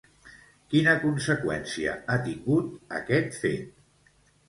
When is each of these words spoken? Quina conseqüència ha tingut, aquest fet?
Quina 0.73 0.95
conseqüència 1.03 1.95
ha 2.07 2.19
tingut, 2.27 2.75
aquest 3.01 3.43
fet? 3.47 3.73